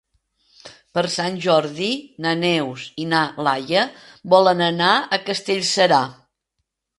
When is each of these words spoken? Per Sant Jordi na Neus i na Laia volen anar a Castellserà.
Per 0.97 1.01
Sant 1.15 1.35
Jordi 1.45 1.89
na 2.25 2.31
Neus 2.39 2.85
i 3.03 3.05
na 3.11 3.19
Laia 3.49 3.85
volen 4.35 4.65
anar 4.71 4.89
a 4.97 5.21
Castellserà. 5.29 6.03